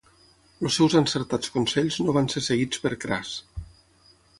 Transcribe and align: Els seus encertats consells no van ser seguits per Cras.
Els 0.67 0.77
seus 0.79 0.95
encertats 1.01 1.53
consells 1.59 2.01
no 2.07 2.19
van 2.19 2.33
ser 2.37 2.45
seguits 2.51 2.87
per 2.87 2.97
Cras. 3.07 3.41